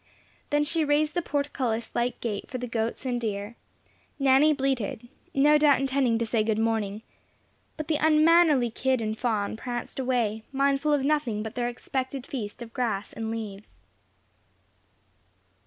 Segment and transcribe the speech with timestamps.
[0.49, 3.55] Then she raised the portcullis like gate for the goats and deer;
[4.17, 7.03] Nanny bleated, no doubt intending to say "good morning,"
[7.77, 12.63] but the unmannerly kid and fawn pranced away, mindful of nothing but their expected feast
[12.63, 13.79] of grass and leaves.